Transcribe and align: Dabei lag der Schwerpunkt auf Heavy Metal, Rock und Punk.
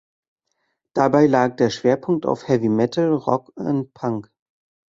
Dabei 0.95 1.27
lag 1.27 1.57
der 1.57 1.69
Schwerpunkt 1.69 2.25
auf 2.25 2.47
Heavy 2.47 2.69
Metal, 2.69 3.13
Rock 3.13 3.51
und 3.55 3.93
Punk. 3.93 4.31